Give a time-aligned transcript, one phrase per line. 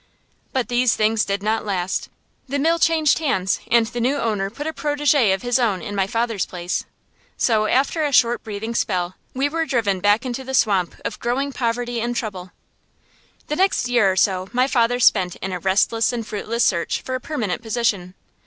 [0.51, 2.09] But these things did not last.
[2.49, 5.93] The mill changed hands, and the new owner put a protégé of his own in
[5.93, 6.85] my father's place.
[7.37, 11.53] So, after a short breathing spell, we were driven back into the swamp of growing
[11.53, 12.49] poverty and trouble.
[13.45, 17.13] The next year or so my father spent in a restless and fruitless search for
[17.13, 18.15] a permanent position.